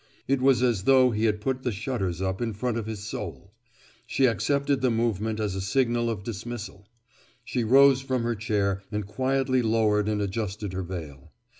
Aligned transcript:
It 0.27 0.41
was 0.41 0.63
as 0.63 0.85
though 0.85 1.11
he 1.11 1.25
had 1.25 1.41
put 1.41 1.61
the 1.61 1.71
shutters 1.71 2.23
up 2.23 2.41
in 2.41 2.53
front 2.53 2.75
of 2.75 2.87
his 2.87 3.03
soul. 3.03 3.53
She 4.07 4.25
accepted 4.25 4.81
the 4.81 4.89
movement 4.89 5.39
as 5.39 5.53
a 5.53 5.61
signal 5.61 6.09
of 6.09 6.23
dismissal. 6.23 6.87
She 7.45 7.63
rose 7.63 8.01
from 8.01 8.23
her 8.23 8.33
chair 8.33 8.81
and 8.91 9.05
quietly 9.05 9.61
lowered 9.61 10.09
and 10.09 10.19
adjusted 10.19 10.73
her 10.73 10.81
veil. 10.81 11.33